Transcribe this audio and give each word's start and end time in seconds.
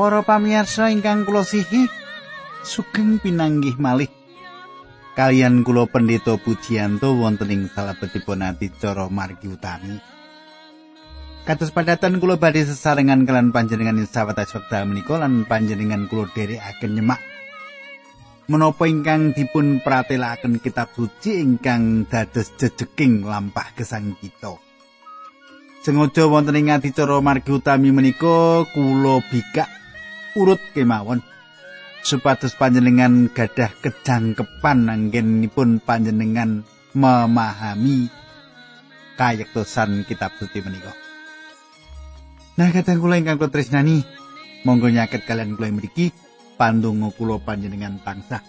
Para 0.00 0.24
pamirsa 0.24 0.88
ingkang 0.88 1.28
kula 1.28 1.44
sihi, 1.44 1.84
sugeng 2.64 3.20
pinanggih 3.20 3.76
malih 3.76 4.08
kalian 5.12 5.60
kula 5.60 5.84
pendeta 5.92 6.40
Pujianto 6.40 7.20
wonten 7.20 7.52
ing 7.52 7.68
salebetipun 7.68 8.40
adicara 8.40 9.12
margi 9.12 9.52
utami. 9.52 10.00
Kados 11.44 11.68
padatan 11.68 12.16
kula 12.16 12.40
badhe 12.40 12.64
sesarengan 12.64 13.28
kelan 13.28 13.52
panjenengan 13.52 14.00
ing 14.00 14.08
sawetawis 14.08 14.56
wekdal 14.56 14.88
menika 14.88 15.20
lan 15.20 15.44
panjenengan 15.44 16.08
kula 16.08 16.32
dherekaken 16.32 16.96
nyemak 16.96 17.20
menapa 18.48 18.88
ingkang 18.88 19.36
dipun 19.36 19.84
pratelakaken 19.84 20.64
kitab 20.64 20.96
suci 20.96 21.44
ingkang 21.44 22.08
dados 22.08 22.56
jejeking 22.56 23.28
lampah 23.28 23.68
gesang 23.76 24.16
kita. 24.16 24.56
Sengaja 25.84 26.24
wonten 26.24 26.56
ing 26.56 26.72
adicara 26.72 27.20
margi 27.20 27.52
utami 27.52 27.92
menika 27.92 28.64
kula 28.72 29.20
bikak 29.28 29.76
urut 30.38 30.60
kemawon 30.76 31.22
supados 32.00 32.56
panjenengan 32.56 33.28
gadah 33.30 33.72
kejangkepan 33.84 34.88
anggenipun 34.88 35.82
panjenengan 35.84 36.64
memahami 36.96 38.08
kayektosan 39.20 40.08
kitab 40.08 40.32
suci 40.40 40.64
menika. 40.64 40.96
Nah, 42.56 42.68
kadang 42.72 43.00
kula 43.00 43.20
ingkang 43.20 43.40
tresnani, 43.52 44.04
monggo 44.64 44.88
nyaket 44.88 45.24
kalian 45.28 45.56
kula 45.56 45.72
mriki 45.72 46.12
pandonga 46.56 47.12
kula 47.14 47.40
panjenengan 47.40 48.00
tansah 48.00 48.40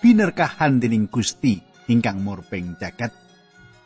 binerkahan 0.00 0.78
dening 0.78 1.10
Gusti 1.10 1.60
ingkang 1.88 2.22
murping 2.22 2.76
jagat 2.76 3.12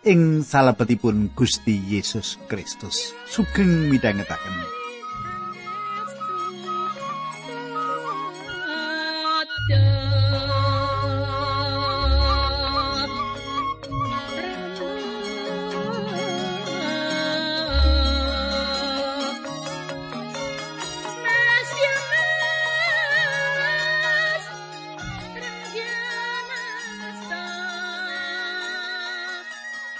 ing 0.03 0.42
salebetipun 0.42 1.31
Gusti 1.33 1.78
Yesus 1.78 2.39
Kristus. 2.50 3.14
Sugeng 3.27 3.87
midhangetaken. 3.91 4.81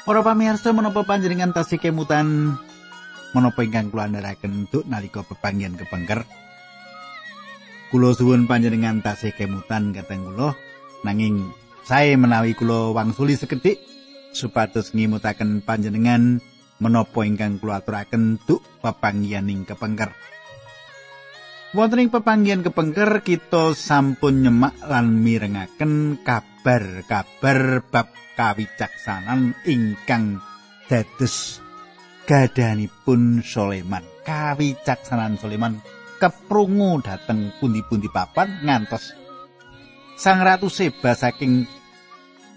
Para 0.03 0.19
pamirsa 0.27 0.77
menapa 0.77 1.09
panjenengan 1.09 1.57
tasih 1.57 1.81
kemutan 1.81 2.59
menapa 3.33 3.65
ingkang 3.65 3.89
kula 3.89 4.13
andharaken 4.13 4.69
untuk 4.69 4.85
nalika 4.85 5.25
pepanggihan 5.25 5.73
kepengker. 5.73 6.29
Kula 7.93 8.17
suwun 8.17 8.49
panjenengan 8.49 9.05
tasih 9.05 9.37
kemutan 9.37 9.93
kateng 9.93 10.25
kula 10.25 10.57
nanging 11.05 11.53
saya 11.85 12.17
menawi 12.17 12.57
kula 12.57 12.97
wangsuli 12.97 13.37
sekedhik 13.37 13.77
supados 14.33 14.97
ngimutaken 14.97 15.61
panjenengan 15.61 16.41
menapa 16.81 17.21
ingkang 17.29 17.61
kula 17.61 17.85
aturaken 17.85 18.41
untuk 18.41 18.65
pepanggihan 18.81 19.45
ing 19.45 19.69
kepengker. 19.69 20.09
Wonten 21.77 22.09
ing 22.09 22.09
pepanggihan 22.09 22.65
kepengker 22.65 23.21
kita 23.21 23.77
sampun 23.77 24.41
nyemak 24.41 24.73
lan 24.89 25.21
mirengaken 25.21 26.25
kabar-kabar 26.25 27.85
bab 27.93 28.09
kawicaksanan 28.41 29.53
ingkang 29.69 30.41
dados 30.89 31.61
gadanipun 32.25 33.45
Soleman. 33.45 34.09
Kawicaksanan 34.25 35.37
Soleman 35.37 36.02
keprungu 36.23 37.03
dhateng 37.03 37.51
pundi-pundi 37.59 38.07
papan 38.07 38.63
ngantos 38.63 39.19
Sang 40.15 40.39
Ratu 40.39 40.71
Seba 40.71 41.19
saking 41.19 41.67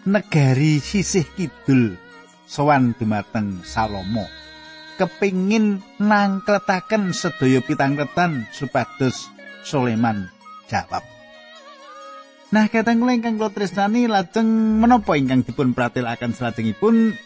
negari 0.06 0.78
sisih 0.78 1.26
kidul 1.34 1.98
sowan 2.46 2.94
dumateng 2.94 3.66
Salomo. 3.66 4.22
Kepingin 5.02 5.82
nangkletaken 5.98 7.10
sedaya 7.10 7.66
pitangketan 7.66 8.46
supados 8.54 9.34
Soleman 9.66 10.30
jawab. 10.70 11.02
Nah, 12.54 12.70
katang 12.70 13.02
kula 13.02 13.18
ingkang 13.18 13.42
kula 13.42 13.50
tresnani 13.50 14.06
lajeng 14.06 14.46
menapa 14.78 15.18
ingkang 15.18 15.42
dipun 15.42 15.74
pratelakaken 15.74 16.38
salajengipun 16.38 17.18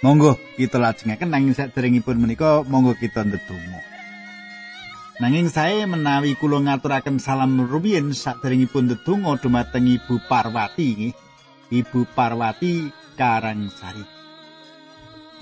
monggo 0.00 0.40
kita 0.56 0.80
lajengaken 0.80 1.28
nanging 1.28 1.52
saderengipun 1.52 2.16
menika 2.16 2.64
monggo 2.64 2.96
kita 2.96 3.20
ndedonga. 3.20 3.91
Nanging 5.20 5.52
saya 5.52 5.84
menawi 5.84 6.32
kula 6.40 6.64
ngaturaken 6.64 7.20
salam 7.20 7.60
rumiyin 7.60 8.16
saderengipun 8.16 8.88
ndedonga 8.88 9.36
dumateng 9.36 9.84
Ibu 9.84 10.24
Parwati. 10.24 11.12
Ibu 11.68 12.00
Parwati 12.16 12.88
Karangsari. 13.12 14.04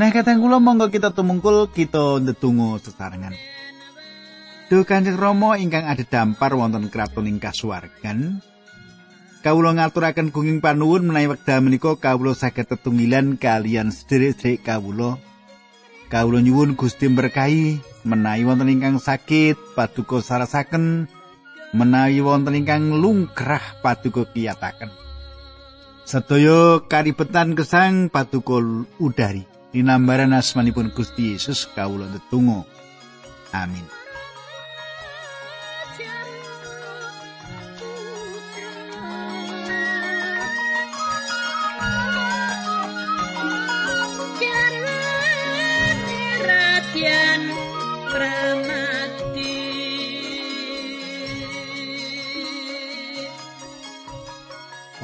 Nah, 0.00 0.10
katang 0.10 0.42
kula 0.42 0.58
monggo 0.58 0.90
kita 0.90 1.14
tumungkul 1.14 1.70
kita 1.70 2.18
ndedonga 2.18 2.82
sesarengan. 2.82 3.34
Duh 4.70 4.82
Kanjeng 4.82 5.18
Rama 5.18 5.58
ingkang 5.58 5.86
ada 5.86 6.06
wonten 6.54 6.90
kraton 6.90 7.26
ing 7.26 7.42
kasuwargan, 7.42 8.38
Kawula 9.40 9.72
ngaturaken 9.72 10.36
gunging 10.36 10.60
panuwun 10.60 11.08
menawi 11.08 11.32
wekdal 11.32 11.64
menika 11.64 11.96
kawula 11.96 12.36
saged 12.36 12.68
tetunggilan 12.68 13.40
kalian 13.40 13.88
sedherek-sedherek 13.88 14.68
kawula. 14.68 15.16
Kawula 16.10 16.42
nyuwun 16.42 16.74
Gusti 16.74 17.06
berkahi 17.06 17.78
menawi 18.02 18.42
wonten 18.42 18.66
ingkang 18.66 18.98
sakit 18.98 19.78
paduka 19.78 20.18
sarasaken 20.18 21.06
menawi 21.70 22.18
wonten 22.18 22.58
ingkang 22.58 22.98
lungkrah 22.98 23.78
paduka 23.78 24.26
kiyataken. 24.26 24.90
Sedaya 26.02 26.82
karibetan 26.90 27.54
gesang 27.54 28.10
paduka 28.10 28.58
udari. 28.98 29.46
Dinambaran 29.70 30.34
asmanipun 30.34 30.90
Gusti 30.90 31.38
Yesus 31.38 31.70
kawula 31.70 32.10
tetunggal. 32.10 32.66
Amin. 33.54 33.86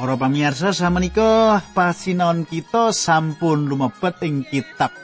Para 0.07 0.23
pamirsa 0.23 0.71
samenika 0.71 1.59
pasinaon 1.75 2.47
kita 2.47 2.95
sampun 2.95 3.67
lumebet 3.67 4.23
ing 4.23 4.47
kitab 4.47 4.95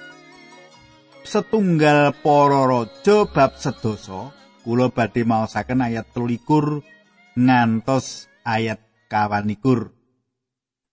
setunggal 1.26 2.14
para 2.22 2.62
raja 2.70 3.26
bab 3.26 3.58
sedasa 3.58 4.31
kula 4.62 4.94
badhe 4.94 5.26
maosaken 5.26 5.82
ayat 5.82 6.06
23 6.14 6.87
ngantos 7.34 8.31
ayat 8.46 8.78
24 9.10 9.90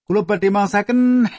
kula 0.10 0.26
badhe 0.26 0.50
maosaken 0.58 1.30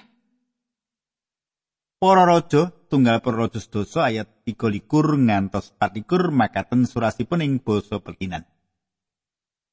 para 1.99 2.23
raja 2.23 2.71
tunggal 2.87 3.19
para 3.19 3.51
raja 3.51 3.59
sedasa 3.59 4.15
ayat 4.15 4.31
23 4.47 5.19
ngantos 5.27 5.75
24 5.75 6.07
makaten 6.31 6.87
surasipun 6.87 7.43
ing 7.43 7.59
basa 7.59 7.99
pekinan 7.99 8.47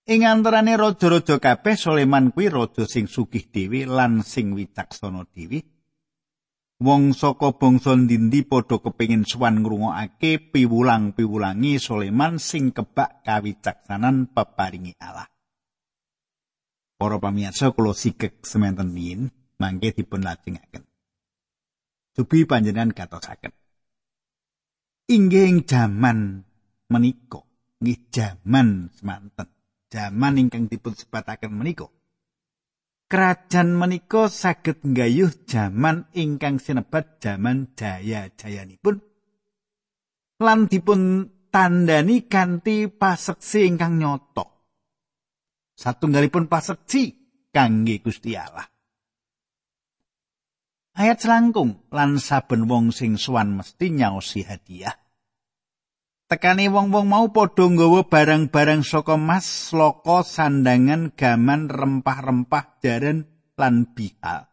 Ing 0.08 0.24
antarane 0.24 0.80
raja-raja 0.80 1.36
kabeh 1.36 1.76
Soleman 1.76 2.32
kuwi 2.32 2.48
raja 2.48 2.88
sing 2.88 3.12
sugih 3.12 3.52
dhewe 3.52 3.84
lan 3.84 4.24
sing 4.24 4.56
wicaksana 4.56 5.28
dhewe. 5.36 5.68
Wong 6.80 7.12
saka 7.12 7.52
bangsa 7.60 7.92
ndindi 8.00 8.48
padha 8.48 8.80
kepengin 8.80 9.28
suwan 9.28 9.60
ngrungokake 9.60 10.56
piwulang-piwulangi 10.56 11.76
Soleman 11.76 12.40
sing 12.40 12.72
kebak 12.72 13.28
kawicaksanan 13.28 14.32
peparingi 14.32 14.96
Allah. 15.04 15.28
Para 16.96 17.20
pamirsa 17.20 17.76
kula 17.76 17.92
sikek 17.92 18.48
semanten 18.48 18.96
min 18.96 19.28
mangke 19.60 19.92
dipun 19.92 20.24
lajengaken. 20.24 20.88
Dubi 22.16 22.48
panjenengan 22.48 22.96
katosaken. 22.96 23.52
Inggih 25.12 25.52
ing 25.52 25.68
jaman 25.68 26.48
menika, 26.88 27.44
nggih 27.84 28.00
jaman 28.08 28.88
semanten 28.96 29.57
jaman 29.88 30.38
ingkang 30.38 30.68
dipun 30.68 30.94
sebataken 30.94 31.52
menika. 31.52 31.88
Kerajaan 33.08 33.72
menika 33.72 34.28
saged 34.28 34.84
nggayuh 34.84 35.48
jaman 35.48 36.12
ingkang 36.12 36.60
sinebat 36.60 37.24
jaman 37.24 37.72
jaya-jayanipun 37.72 39.00
lan 40.44 40.68
dipun 40.68 41.32
tandani 41.48 42.28
kanthi 42.28 42.92
paseksi 42.92 43.64
ingkang 43.64 43.96
nyoto. 43.96 44.46
Satunggalipun 45.78 46.52
paseksi 46.52 47.16
kangge 47.56 48.04
Gusti 48.04 48.36
Allah. 48.36 48.68
Ayat 50.98 51.22
selangkung 51.22 51.86
lan 51.94 52.18
saben 52.18 52.66
wong 52.66 52.90
sing 52.90 53.22
suwan 53.22 53.54
mesti 53.54 53.94
nyaosi 53.94 54.42
hadiah. 54.44 55.07
Tekane 56.28 56.68
wong-wong 56.68 57.08
mau 57.08 57.32
padha 57.32 57.72
nggawa 57.72 58.04
barang-barang 58.04 58.84
saka 58.84 59.16
mas, 59.16 59.72
loko, 59.72 60.28
sandangan, 60.28 61.16
gaman, 61.16 61.72
rempah-rempah, 61.72 62.84
jaran 62.84 63.32
lan 63.56 63.96
bihal. 63.96 64.52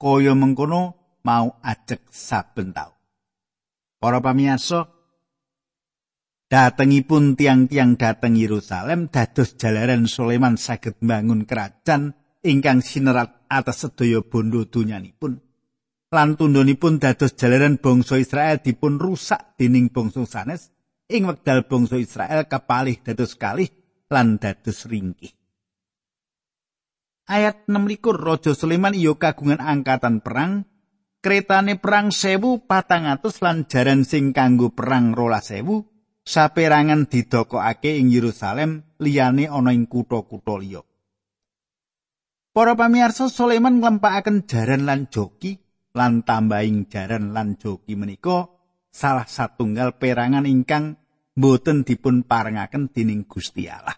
Kaya 0.00 0.32
mengkono 0.32 0.96
mau 1.20 1.60
ajek 1.60 2.08
saben 2.08 2.72
tau. 2.72 2.96
Para 4.00 4.24
pamirsa, 4.24 4.88
datengipun 6.48 7.36
tiang-tiang 7.36 8.00
dateng 8.00 8.32
Yerusalem 8.32 9.12
dados 9.12 9.60
jalaran 9.60 10.08
Sulaiman 10.08 10.56
saged 10.56 10.96
bangun 11.04 11.44
kerajaan 11.44 12.16
ingkang 12.40 12.80
sinerat 12.80 13.44
atas 13.52 13.84
sedaya 13.84 14.24
bondo 14.24 14.64
dunyanipun. 14.64 15.44
Lan 16.08 16.40
tundhonipun 16.40 16.96
dados 16.96 17.36
jalaran 17.36 17.76
bangsa 17.76 18.16
Israel 18.16 18.64
dipun 18.64 18.96
rusak 18.96 19.60
dening 19.60 19.92
bangsa 19.92 20.24
sanes 20.24 20.72
ing 21.12 21.28
wekdal 21.28 21.68
bangsa 21.68 22.00
Israel 22.00 22.48
kapalih 22.48 22.98
dados 23.04 23.36
kalih 23.36 23.68
lan 24.08 24.40
dados 24.40 24.88
ringkih. 24.88 25.32
Ayat 27.28 27.70
6 27.70 27.86
likur 27.86 28.18
Raja 28.18 28.52
Sulaiman 28.52 28.92
iyo 28.92 29.16
kagungan 29.16 29.62
angkatan 29.62 30.20
perang, 30.20 30.66
kretane 31.22 31.78
perang 31.78 32.10
sewu 32.10 32.66
patang 32.66 33.06
atus 33.06 33.38
lan 33.40 33.70
jaran 33.70 34.02
sing 34.02 34.34
kanggo 34.34 34.74
perang 34.74 35.14
rola 35.14 35.38
sewu, 35.38 35.86
saperangan 36.26 37.06
didokokake 37.06 37.98
ing 37.98 38.10
Yerusalem 38.10 38.98
liyane 38.98 39.46
ana 39.46 39.70
ing 39.70 39.86
kutha-kutha 39.86 40.54
liya. 40.58 40.82
Para 42.52 42.76
pamirsa 42.76 43.32
Sulaiman 43.32 43.80
nglempakaken 43.80 44.44
jaran 44.44 44.84
lan 44.84 45.08
joki 45.08 45.56
lan 45.96 46.20
tambahing 46.20 46.84
jaran 46.88 47.32
lan 47.32 47.56
joki 47.56 47.96
menika 47.96 48.50
salah 48.92 49.24
satunggal 49.24 49.96
perangan 49.96 50.44
ingkang 50.44 51.00
boten 51.32 51.84
dipun 51.84 52.24
parengaken 52.24 52.92
dening 52.92 53.24
Gusti 53.24 53.68
Allah. 53.68 53.96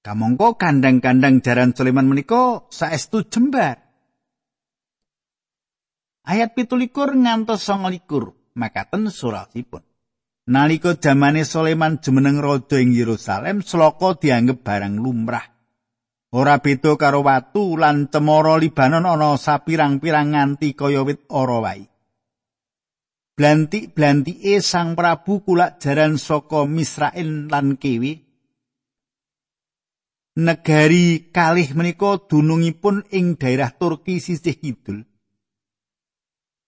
Kamangka 0.00 0.56
kandang-kandang 0.56 1.44
jaran 1.44 1.76
Sulaiman 1.76 2.08
menika 2.08 2.64
saestu 2.72 3.28
jembar. 3.28 3.84
Ayat 6.24 6.56
pitulikur 6.56 7.12
ngantos 7.12 7.64
songolikur 7.64 8.32
makaten 8.56 9.12
surasipun. 9.12 9.84
Nalika 10.50 10.96
jamane 10.96 11.44
Sulaiman 11.44 12.00
jumeneng 12.00 12.40
raja 12.40 12.80
ing 12.80 12.96
Yerusalem, 12.96 13.60
sloka 13.60 14.16
dianggep 14.16 14.64
barang 14.64 14.96
lumrah. 14.98 15.46
Ora 16.30 16.62
beda 16.62 16.94
karo 16.94 17.26
watu 17.26 17.74
lan 17.74 18.06
cemara 18.08 18.54
Libanon 18.56 19.02
ana 19.02 19.34
sapirang-pirang 19.34 20.32
nganti 20.32 20.78
kaya 20.78 21.02
wit 21.02 21.26
ora 21.28 21.58
wae. 21.58 21.90
Blantik-blantike 23.40 24.60
Sang 24.60 24.92
Prabu 24.92 25.40
kulak 25.40 25.80
jaran 25.80 26.20
saka 26.20 26.68
Misrael 26.68 27.48
lan 27.48 27.80
Kewi. 27.80 28.20
Negari 30.36 31.32
kalih 31.32 31.72
menika 31.72 32.20
dunungipun 32.20 33.08
ing 33.08 33.40
daerah 33.40 33.72
Turki 33.72 34.20
sisih 34.20 34.60
kidul. 34.60 35.08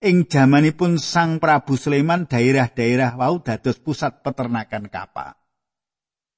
Ing 0.01 0.25
jamanipun 0.25 0.97
Sang 0.97 1.37
Prabu 1.45 1.77
Sulaiman 1.77 2.25
daerah-daerah 2.25 3.21
wau 3.21 3.45
dados 3.45 3.77
pusat 3.77 4.25
peternakan 4.25 4.89
kapal. 4.89 5.37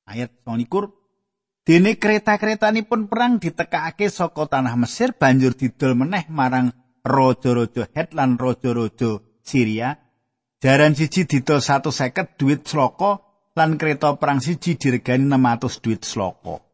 Ayat 0.02 0.34
29 0.42 1.62
Dene 1.62 1.94
kereta-keretanipun 1.94 3.06
perang 3.06 3.38
ditekakake 3.38 4.10
saka 4.10 4.50
tanah 4.50 4.74
Mesir 4.74 5.14
banjur 5.14 5.54
didol 5.54 5.94
meneh 5.94 6.26
marang 6.26 6.74
raja-raja 7.06 7.86
Het 7.94 8.12
lan 8.12 8.36
raja-raja 8.36 9.22
Syria 9.40 10.03
Jaran 10.64 10.96
siji 10.96 11.28
didol 11.28 11.60
150 11.60 12.40
duit 12.40 12.64
sloko 12.64 13.20
lan 13.52 13.76
kereta 13.76 14.16
perang 14.16 14.40
siji 14.40 14.80
diregani 14.80 15.28
600 15.28 15.84
duit 15.84 16.00
sloko. 16.00 16.64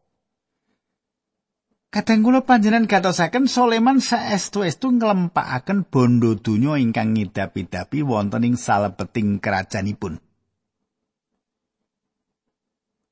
Kadang 1.91 2.23
kula 2.23 2.47
panjenengan 2.47 2.87
gatosaken 2.87 3.51
Soleman 3.51 3.99
saestu-estu 3.99 4.95
nglempakaken 4.95 5.91
bondo 5.91 6.39
donya 6.39 6.79
ingkang 6.79 7.11
ngidapi-dapi 7.11 7.99
wonten 8.07 8.47
ing 8.47 8.55
salebeting 8.55 9.43
kerajaanipun. 9.43 10.23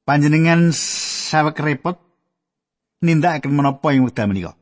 Panjenengan 0.08 0.72
sawek 0.72 1.60
repot 1.60 2.00
nindakaken 3.04 3.52
menapa 3.52 3.92
ing 3.92 4.08
wekdal 4.08 4.32
menika? 4.32 4.56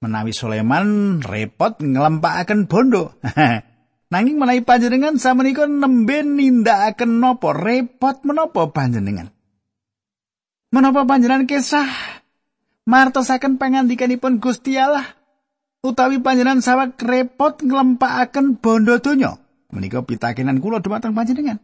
Menawi 0.00 0.32
Soleman 0.32 1.20
repot 1.20 1.76
nglempakaken 1.76 2.72
bondo. 2.72 3.12
Nanging 4.12 4.36
menawi 4.36 4.60
panjenengan 4.60 5.16
samenika 5.16 5.64
nembe 5.64 6.20
nindakaken 6.20 7.16
napa 7.16 7.56
repot 7.56 8.20
menapa 8.28 8.68
panjenengan? 8.68 9.32
Menapa 10.68 11.08
panjenengan 11.08 11.48
kesah 11.48 11.88
martosaken 12.84 13.56
pangandikanipun 13.56 14.36
Gusti 14.36 14.76
Allah 14.76 15.08
utawi 15.80 16.20
panjenengan 16.20 16.60
sawek 16.60 17.00
repot 17.00 17.64
nglempakaken 17.64 18.60
bondo 18.60 19.00
donya? 19.00 19.40
Menika 19.72 20.04
pitakenan 20.04 20.60
kula 20.60 20.84
dumateng 20.84 21.16
panjenengan. 21.16 21.56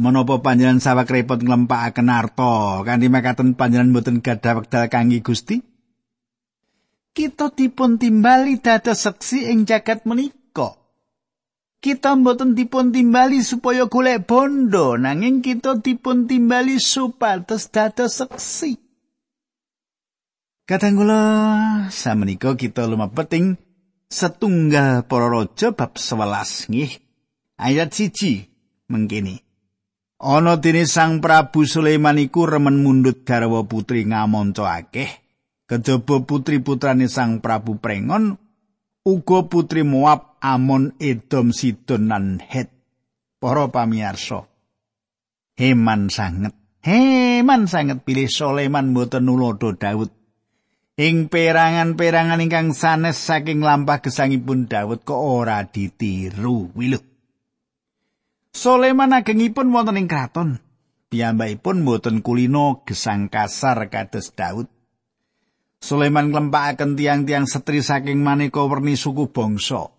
Menapa 0.00 0.40
panjenengan 0.40 0.80
sawek 0.80 1.12
repot 1.12 1.44
nglempakaken 1.44 2.08
arta 2.08 2.80
kanthi 2.88 3.12
makaten 3.12 3.52
panjenengan 3.52 3.92
mboten 3.92 4.24
gadah 4.24 4.64
wekdal 4.64 4.88
kangge 4.88 5.20
Gusti? 5.20 5.75
Kita 7.16 7.48
dipun 7.48 7.96
timbali 7.96 8.60
dados 8.60 9.08
seksi 9.08 9.48
ing 9.48 9.64
jagat 9.64 10.04
menika. 10.04 10.76
Kita 11.80 12.12
mboten 12.12 12.52
dipun 12.52 12.92
timbali 12.92 13.40
supaya 13.40 13.88
golek 13.88 14.28
bondo, 14.28 15.00
nanging 15.00 15.40
kita 15.40 15.80
dipun 15.80 16.28
timbali 16.28 16.76
supados 16.76 17.72
dados 17.72 18.20
seksi. 18.20 18.76
Kadang 20.68 20.98
kula 20.98 21.22
samenika 21.88 22.52
kita 22.58 22.84
lumapeting 22.84 23.56
setunggal 24.12 25.06
para 25.06 25.30
raja 25.30 25.72
bab 25.72 25.96
11 25.96 26.68
nggih. 26.68 26.92
Ayat 27.56 27.96
siji 27.96 28.50
mengkini. 28.92 29.40
Ana 30.20 30.58
dene 30.60 30.84
Sang 30.84 31.22
Prabu 31.22 31.64
Sulaiman 31.64 32.18
iku 32.20 32.44
remen 32.50 32.82
mundut 32.82 33.24
garwa 33.24 33.64
putri 33.64 34.04
ngamonco 34.04 34.66
akeh. 34.66 35.25
Kejaba 35.66 36.22
putri 36.22 36.62
putrane 36.62 37.10
Sang 37.10 37.42
Prabu 37.42 37.82
Prengon 37.82 38.38
uga 39.06 39.46
putri 39.46 39.86
Moab, 39.86 40.38
Amon, 40.42 40.94
Edom, 40.98 41.54
Sidon 41.54 42.10
lan 42.10 42.38
Het. 42.38 42.70
Para 43.42 43.70
pamirsa. 43.70 44.46
Heman 45.58 46.10
sanget. 46.10 46.54
Heman 46.82 47.66
sanget 47.66 48.02
pilih 48.06 48.30
Soleman 48.30 48.94
mboten 48.94 49.26
nulodo 49.26 49.74
Daud. 49.74 50.10
Ing 50.96 51.28
perangan-perangan 51.28 52.40
ingkang 52.40 52.70
sanes 52.72 53.18
saking 53.18 53.60
lampah 53.60 54.00
gesangipun 54.00 54.70
Daud 54.70 55.02
kok 55.02 55.18
ora 55.18 55.66
ditiru. 55.66 56.72
Wiluh. 56.78 57.02
Soleman 58.54 59.12
agengipun 59.12 59.74
wonten 59.74 59.98
ing 59.98 60.08
kraton. 60.08 60.62
Piyambakipun 61.10 61.84
mboten 61.84 62.22
kulino 62.22 62.86
gesang 62.86 63.28
kasar 63.28 63.90
kados 63.92 64.32
Daud. 64.32 64.75
Sulaiman 65.80 66.32
nglempakaken 66.32 66.96
tiang-tiang 66.96 67.44
setri 67.44 67.84
saking 67.84 68.24
maneka 68.24 68.64
werni 68.64 68.96
suku 68.96 69.28
bangsa. 69.28 69.92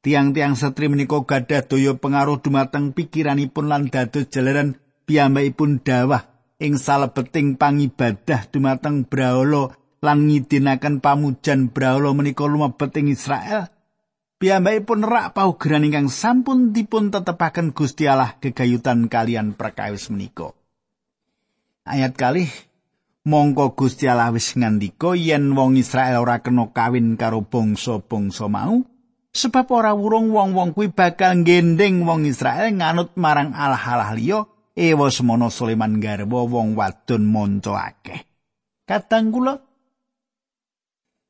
Tiang-tiang 0.00 0.56
setri 0.56 0.88
menika 0.88 1.20
gadah 1.22 1.62
daya 1.68 1.92
pengaruh 1.92 2.40
dumateng 2.40 2.96
pikiranipun 2.96 3.68
lan 3.68 3.92
dados 3.92 4.32
jalaran 4.32 4.80
piyambakipun 5.04 5.84
dawah 5.84 6.24
ing 6.56 6.80
salebeting 6.80 7.60
pangibadah 7.60 8.48
dumateng 8.48 9.04
Brahala 9.04 9.76
lan 10.00 10.24
ngidinaken 10.24 11.04
pamujan 11.04 11.68
Brahala 11.68 12.16
menika 12.16 12.48
lumebet 12.48 12.96
ing 12.96 13.12
Israel. 13.12 13.68
Piyambakipun 14.40 15.04
rak 15.04 15.36
paugeran 15.36 15.84
ingkang 15.84 16.08
sampun 16.08 16.72
dipun 16.72 17.12
tetepaken 17.12 17.76
Gusti 17.76 18.08
Allah 18.08 18.40
gegayutan 18.40 19.04
kalian 19.12 19.52
perkawis 19.52 20.08
menika. 20.08 20.56
Ayat 21.84 22.16
kalih 22.16 22.48
mongko 23.28 23.76
Gusti 23.76 24.08
Allah 24.08 24.32
wis 24.32 24.56
ngandika 24.56 25.12
yen 25.12 25.52
wong 25.52 25.76
Israel 25.76 26.24
ora 26.24 26.40
kena 26.40 26.72
kawin 26.72 27.20
karo 27.20 27.44
bangsa-bangsa 27.44 28.48
mau 28.48 28.80
sebab 29.30 29.66
ora 29.70 29.92
wurung 29.92 30.32
wong-wong 30.32 30.72
kuwi 30.72 30.88
bakal 30.90 31.44
gendeng 31.44 32.02
wong 32.08 32.24
Israel 32.24 32.72
nganut 32.72 33.14
marang 33.20 33.52
Allah-Allah 33.52 34.12
liya 34.16 34.40
ewa 34.74 35.12
semono 35.12 35.52
Sulaiman 35.52 36.00
garwa 36.00 36.48
wong 36.48 36.74
wadon 36.74 37.28
monco 37.28 37.76
akeh. 37.76 38.24
Kadang 38.88 39.30
kula 39.30 39.54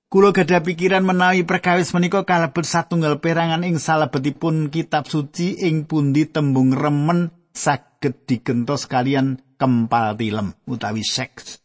kula 0.07 0.31
gadah 0.31 0.63
pikiran 0.63 1.05
menawi 1.05 1.43
perkawis 1.43 1.91
menika 1.93 2.23
kalebet 2.23 2.65
satunggal 2.65 3.19
perangan 3.19 3.67
ing 3.67 3.83
salebetipun 3.83 4.71
kitab 4.71 5.11
suci 5.11 5.59
ing 5.67 5.85
pundi 5.91 6.31
tembung 6.31 6.73
remen 6.73 7.35
saged 7.51 8.25
digentos 8.31 8.87
kalian 8.87 9.43
kempal 9.61 10.17
tilem 10.17 10.57
utawi 10.65 11.05
seks 11.05 11.61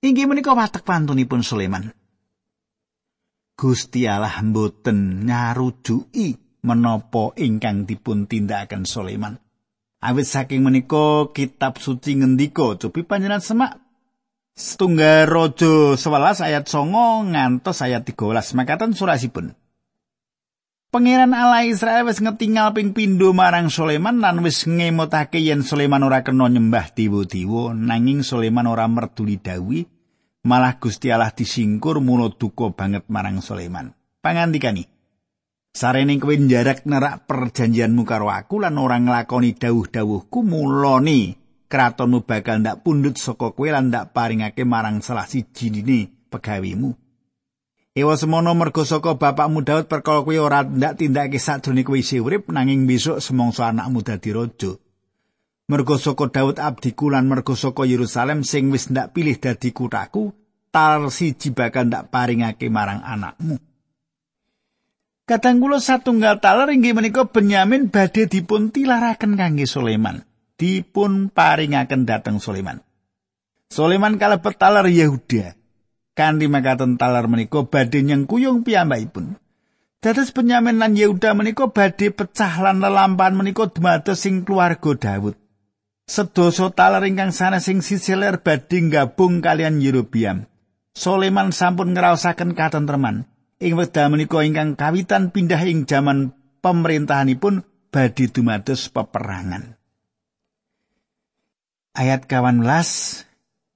Inggih 0.00 0.24
menika 0.24 0.56
watek 0.56 0.80
pantunipun 0.80 1.44
Sulaiman. 1.44 1.92
Gusti 3.52 4.08
Allah 4.08 4.32
mboten 4.40 5.28
nyarujuki 5.28 6.40
menapa 6.64 7.36
ingkang 7.36 7.84
dipun 7.84 8.24
tindakaken 8.24 8.88
Sulaiman. 8.88 9.36
Awit 10.00 10.24
saking 10.24 10.64
menika 10.64 11.28
kitab 11.36 11.76
suci 11.76 12.16
ngendika 12.16 12.80
cobi 12.80 13.04
panjenengan 13.04 13.44
semak 13.44 13.76
setunggal 14.56 15.28
raja 15.28 16.00
11 16.00 16.48
ayat 16.48 16.64
9 16.64 17.36
ngantos 17.36 17.84
ayat 17.84 18.00
13 18.08 18.56
makaten 18.56 18.96
surasipun. 18.96 19.52
Pangeran 20.90 21.30
Allah 21.38 21.70
Israel 21.70 22.10
wis 22.10 22.18
ngetingal 22.18 22.74
ping 22.74 22.90
pindho 22.90 23.30
marang 23.30 23.70
Sulaiman 23.70 24.18
lan 24.18 24.42
wis 24.42 24.66
ngemotake 24.66 25.38
yen 25.38 25.62
Sulaiman 25.62 26.02
ora 26.02 26.26
kena 26.26 26.50
nyembah 26.50 26.90
dewa-dewa 26.90 27.70
nanging 27.78 28.26
Sulaiman 28.26 28.66
ora 28.66 28.90
merduli 28.90 29.38
dawi 29.38 29.86
malah 30.50 30.82
Gusti 30.82 31.14
Allah 31.14 31.30
disingkur 31.30 32.02
mulo 32.02 32.34
duka 32.34 32.74
banget 32.74 33.06
marang 33.06 33.38
Sulaiman. 33.38 33.94
Pangandikani 34.18 34.82
Sarene 35.70 36.18
kowe 36.18 36.34
njarak 36.34 36.82
nerak 36.82 37.22
perjanjianmu 37.30 38.02
karo 38.02 38.26
aku 38.26 38.58
lan 38.58 38.74
ora 38.74 38.98
nglakoni 38.98 39.54
dawuh-dawuhku 39.54 40.42
mulane 40.42 41.38
kratonmu 41.70 42.26
bakal 42.26 42.66
ndak 42.66 42.82
pundhut 42.82 43.14
saka 43.14 43.54
kowe 43.54 43.70
lan 43.70 43.94
ndak 43.94 44.10
paringake 44.10 44.66
marang 44.66 44.98
salah 45.06 45.30
siji 45.30 45.70
pegawimu. 46.26 47.09
Ewa 47.90 48.14
semono 48.14 48.54
mergo 48.54 48.86
saka 48.86 49.18
bapakmu 49.18 49.66
Daud 49.66 49.90
perkara 49.90 50.22
kuwi 50.22 50.38
ora 50.38 50.62
ndak 50.62 51.02
tindake 51.02 51.42
sakjroning 51.42 51.82
kowe 51.82 51.98
isih 51.98 52.22
urip 52.22 52.46
nanging 52.46 52.86
besok 52.86 53.18
semongso 53.18 53.66
anakmu 53.66 54.06
dadi 54.06 54.30
raja. 54.30 54.78
Mergo 55.66 55.98
saka 55.98 56.30
Daud 56.30 56.62
abdiku 56.62 57.10
lan 57.10 57.26
mergo 57.26 57.58
saka 57.58 57.82
Yerusalem 57.82 58.46
sing 58.46 58.70
wis 58.70 58.94
ndak 58.94 59.10
pilih 59.10 59.34
dadi 59.42 59.74
kutaku, 59.74 60.30
tar 60.70 61.02
siji 61.10 61.50
bakal 61.50 61.90
ndak 61.90 62.14
paringake 62.14 62.70
marang 62.70 63.02
anakmu. 63.02 63.58
Kadang 65.26 65.58
kula 65.58 65.82
satunggal 65.82 66.38
taler 66.38 66.70
inggih 66.70 66.94
menika 66.94 67.26
Benyamin 67.26 67.90
badhe 67.90 68.30
dipun 68.30 68.70
tilaraken 68.70 69.34
kangge 69.34 69.66
Sulaiman. 69.66 70.22
Dipun 70.58 71.30
paringaken 71.30 72.06
dhateng 72.06 72.38
Sulaiman. 72.38 72.82
Sulaiman 73.70 74.18
kalebet 74.18 74.58
taler 74.58 74.86
Yehuda. 74.90 75.59
Kanthi 76.20 76.52
makaten 76.52 77.00
talar 77.00 77.24
menika 77.24 77.64
badhe 77.64 78.04
nyengkuyung 78.04 78.60
piyambakipun. 78.60 79.40
Dados 80.04 80.32
Benyamin 80.36 80.76
lan 80.76 80.92
Yehuda 80.92 81.32
menika 81.32 81.72
badhe 81.72 82.12
pecah 82.12 82.60
lan 82.60 82.84
lelampahan 82.84 83.32
menika 83.32 83.72
dumados 83.72 84.20
sing 84.20 84.44
keluarga 84.44 84.92
Daud. 84.96 85.36
Sedasa 86.04 86.68
talar 86.76 87.08
ingkang 87.08 87.32
sanes 87.32 87.64
sing 87.64 87.80
sisiler 87.80 88.44
badhe 88.44 88.92
gabung 88.92 89.40
kalian 89.40 89.80
Yerobiam. 89.80 90.44
Soleman 90.92 91.56
sampun 91.56 91.96
ngraosaken 91.96 92.52
katentreman. 92.52 93.24
Ing 93.60 93.76
wekdal 93.76 94.12
menika 94.12 94.44
ingkang 94.44 94.76
kawitan 94.76 95.32
pindah 95.32 95.60
ing 95.64 95.88
jaman 95.88 96.36
pemerintahanipun 96.60 97.64
badhe 97.88 98.28
dumados 98.28 98.92
peperangan. 98.92 99.80
Ayat 101.96 102.24
18 102.24 102.64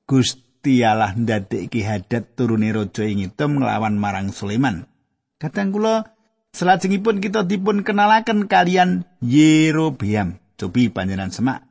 Gusti 0.09 0.45
Gusti 0.65 0.81
Allah 0.81 1.13
ndadekke 1.13 1.85
hadat 1.85 2.41
turune 2.41 2.73
raja 2.73 3.05
ing 3.05 3.21
item 3.21 3.61
nglawan 3.61 4.01
marang 4.01 4.33
Sulaiman. 4.33 4.89
Kadang 5.37 5.77
kula 5.77 6.17
salajengipun 6.57 7.21
kita 7.21 7.45
dipun 7.45 7.85
kenalaken 7.85 8.49
kalian 8.49 9.05
Yerobeam. 9.21 10.41
Cobi 10.57 10.89
panjenengan 10.89 11.29
semak. 11.29 11.69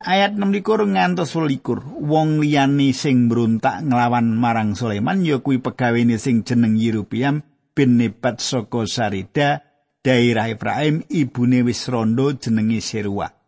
Ayat 0.00 0.32
6 0.32 0.48
ngantos 0.64 1.28
21 1.36 2.00
wong 2.00 2.40
liyane 2.40 2.96
sing 2.96 3.28
mbrontak 3.28 3.84
nglawan 3.84 4.32
marang 4.32 4.80
Sulaiman 4.80 5.20
ya 5.20 5.44
kuwi 5.44 5.60
pegawene 5.60 6.16
sing 6.16 6.40
jeneng 6.40 6.80
Yerobeam 6.80 7.44
bin 7.76 8.00
Nebat 8.00 8.40
saka 8.40 8.88
Sarida 8.88 9.60
daerah 10.00 10.48
Efraim 10.48 11.04
ibune 11.12 11.68
wis 11.68 11.84
rondo 11.84 12.32
jenenge 12.32 12.80
Seruah. 12.80 13.41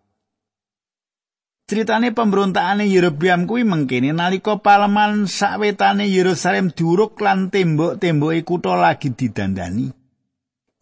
Critane 1.64 2.12
pemberontakane 2.12 2.85
Yerobeam 2.85 3.49
kuwi 3.49 3.64
mengkene 3.64 4.12
nalika 4.12 4.61
paleman 4.61 5.25
sawetane 5.25 6.04
Yerusalem 6.04 6.68
diuruk 6.68 7.16
lan 7.25 7.49
tembok-temboke 7.49 8.44
kutha 8.44 8.76
lagi 8.76 9.09
didandani. 9.09 9.88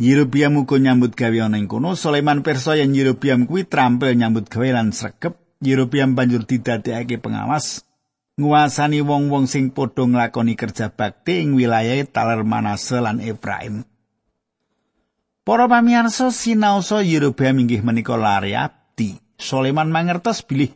Yerobeam 0.02 0.58
uga 0.58 0.82
nyambut 0.82 1.14
gawe 1.14 1.38
ana 1.38 1.62
ing 1.62 1.70
kono, 1.70 1.94
Sulaiman 1.94 2.42
perso 2.42 2.74
yen 2.74 2.98
Yerobeam 2.98 3.46
kuwi 3.46 3.62
trampil 3.70 4.18
nyambut 4.18 4.50
gawe 4.50 4.74
lan 4.74 4.90
sregep. 4.90 5.38
Yerobeam 5.62 6.18
banjur 6.18 6.42
didadekake 6.42 7.22
pengawas 7.22 7.86
nguasani 8.34 9.06
wong-wong 9.06 9.46
sing 9.46 9.70
padha 9.70 10.02
nglakoni 10.02 10.58
kerja 10.58 10.90
bakti 10.90 11.46
ing 11.46 11.54
wilayah 11.54 12.02
Taler 12.10 12.42
Manase 12.42 12.98
lan 12.98 13.22
Efraim. 13.22 13.86
Para 15.46 15.70
pamirsa 15.70 16.34
sinaosa 16.34 17.06
Yerobeam 17.06 17.62
inggih 17.62 17.86
menika 17.86 18.18
lare 18.18 18.81
Sulaiman 19.42 19.90
mangertos 19.90 20.46
bilih 20.46 20.70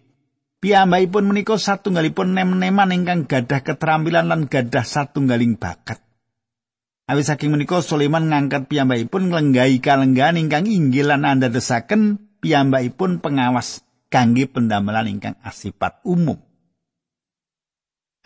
piyambakipun 0.59 1.31
menika 1.31 1.55
satunggalipun 1.55 2.35
nem-neman 2.35 2.91
ingkang 2.91 3.31
gadah 3.31 3.63
keterampilan 3.63 4.27
lan 4.27 4.51
gadah 4.51 4.83
satunggaling 4.83 5.55
bakat. 5.55 6.03
Awis 7.07 7.31
saking 7.31 7.55
menika 7.55 7.79
Sulaiman 7.79 8.27
ngangkat 8.27 8.67
piyambakipun 8.67 9.31
nglenggahi 9.31 9.79
kalenggahan 9.79 10.43
ingkang 10.43 10.67
inggil 10.67 11.15
lan 11.15 11.23
andadosaken 11.23 12.19
piyambakipun 12.43 13.23
pengawas 13.23 13.87
kangge 14.11 14.51
pendamelan 14.51 15.07
ingkang 15.07 15.39
asipat 15.47 16.03
umum. 16.03 16.43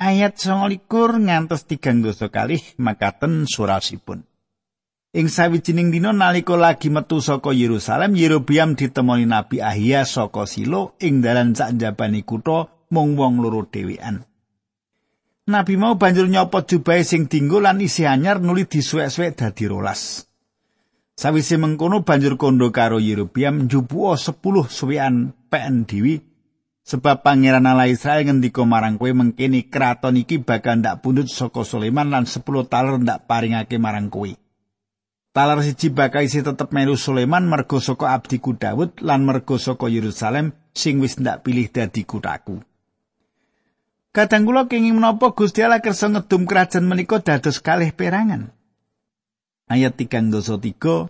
Ayat 0.01 0.41
29 0.41 0.89
ngantos 1.29 1.69
3 1.69 2.33
kalih 2.33 2.65
makaten 2.81 3.45
surasipun. 3.45 4.30
Ing 5.11 5.27
sawijining 5.27 5.91
dina 5.91 6.15
nalika 6.15 6.55
lagi 6.55 6.87
metu 6.87 7.19
saka 7.19 7.51
Yerusalem, 7.51 8.15
Yerobiam 8.15 8.79
ditemoni 8.79 9.27
Nabi 9.27 9.59
Ahia 9.59 10.07
saka 10.07 10.47
Silo 10.47 10.95
ing 11.03 11.19
dalan 11.19 11.51
sak 11.51 11.75
njabani 11.75 12.23
kutha 12.23 12.71
mung 12.95 13.19
wong 13.19 13.43
loro 13.43 13.67
dhewean. 13.67 14.23
Nabi 15.51 15.75
mau 15.75 15.99
banjur 15.99 16.31
nyopot 16.31 16.63
jubahe 16.63 17.03
sing 17.03 17.27
dinggo 17.27 17.59
lan 17.59 17.83
isi 17.83 18.07
anyar 18.07 18.39
nuli 18.39 18.71
disuwek-suwek 18.71 19.35
dadi 19.35 19.67
rolas. 19.67 20.31
Sawise 21.19 21.59
mengkono 21.59 22.07
banjur 22.07 22.39
kondo 22.39 22.71
karo 22.71 23.03
Yerobiam 23.03 23.67
njupuo 23.67 24.15
10 24.15 24.71
suwean 24.71 25.35
pen 25.51 25.91
dewi 25.91 26.23
sebab 26.87 27.27
pangeran 27.27 27.67
Allah 27.67 27.91
Israel 27.91 28.31
ngendika 28.31 28.63
marang 28.63 28.95
kowe 28.95 29.11
mengkene 29.11 29.67
kraton 29.67 30.23
iki 30.23 30.39
bakal 30.39 30.79
ndak 30.79 31.03
pundut 31.03 31.27
saka 31.27 31.67
Sulaiman 31.67 32.15
lan 32.15 32.31
10 32.31 32.47
taler 32.71 32.95
ndak 33.03 33.27
paringake 33.27 33.75
marang 33.83 34.07
kowe. 34.07 34.31
Talar 35.31 35.63
siji 35.63 35.95
bakal 35.95 36.27
isi 36.27 36.43
tetep 36.43 36.75
melu 36.75 36.99
Sulaiman 36.99 37.47
mergo 37.47 37.79
saka 37.79 38.19
abdiku 38.19 38.59
Daud 38.59 38.99
lan 38.99 39.23
mergo 39.23 39.63
saka 39.63 39.87
Yerusalem 39.87 40.51
sing 40.75 40.99
wis 40.99 41.23
ndak 41.23 41.47
pilih 41.47 41.71
dadi 41.71 42.03
kutaku. 42.03 42.59
Kadang 44.11 44.43
kula 44.43 44.67
kenging 44.67 44.99
menapa 44.99 45.31
Gusti 45.31 45.63
Allah 45.63 45.79
kersa 45.79 46.11
ngedum 46.11 46.51
kerajaan 46.51 46.83
menika 46.83 47.23
dados 47.23 47.63
kalih 47.63 47.95
perangan. 47.95 48.51
Ayat 49.71 49.95
3 49.95 50.35
dosa 50.35 50.59
3 50.59 51.07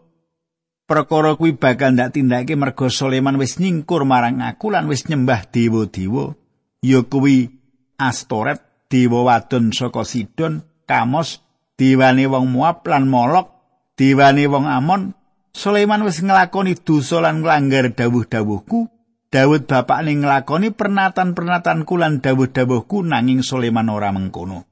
Perkara 0.85 1.33
kuwi 1.41 1.57
bakal 1.57 1.97
ndak 1.97 2.21
tindake 2.21 2.61
mergo 2.61 2.93
Sulaiman 2.93 3.41
wis 3.41 3.57
nyingkur 3.57 4.05
marang 4.05 4.45
aku 4.45 4.69
lan 4.69 4.85
wis 4.85 5.09
nyembah 5.09 5.49
dewa-dewa 5.49 6.37
ya 6.85 7.00
kuwi 7.09 7.57
Astoret, 7.97 8.61
dewa 8.89 9.29
wadon 9.29 9.73
saka 9.77 10.05
Sidon, 10.05 10.65
Kamos, 10.85 11.41
dewane 11.81 12.25
wong 12.29 12.53
Moab 12.53 12.85
lan 12.85 13.09
Molok 13.09 13.60
dewane 14.00 14.49
wong 14.49 14.64
Amon 14.64 15.12
Sulaiman 15.52 16.00
wis 16.09 16.25
nglakoni 16.25 16.73
dosa 16.80 17.21
lan 17.21 17.45
nglanggar 17.45 17.92
dawuh-dawuhku. 17.92 18.88
Daud 19.30 19.62
bapakne 19.71 20.19
nglakoni 20.19 20.75
pernatan-pernatanku 20.75 21.95
lan 21.95 22.19
dawuh-dawuhku 22.19 23.07
nanging 23.07 23.47
Sulaiman 23.47 23.92
ora 23.92 24.11
mengkono. 24.11 24.66